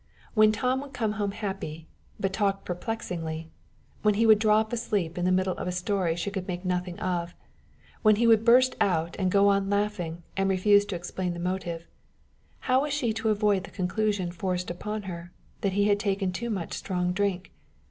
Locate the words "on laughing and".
9.49-10.49